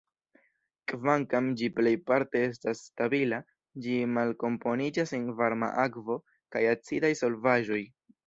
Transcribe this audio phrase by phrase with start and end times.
[0.91, 3.39] Kvankam ĝi plejparte estas stabila,
[3.87, 6.19] ĝi malkomponiĝas en varma akvo
[6.57, 7.81] kaj acidaj solvaĵoj.